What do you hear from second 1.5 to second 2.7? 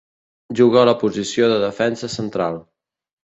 de defensa central.